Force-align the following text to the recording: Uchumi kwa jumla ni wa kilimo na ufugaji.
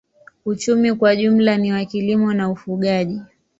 Uchumi 0.45 0.93
kwa 0.93 1.15
jumla 1.15 1.57
ni 1.57 1.73
wa 1.73 1.85
kilimo 1.85 2.33
na 2.33 2.49
ufugaji. 2.49 3.21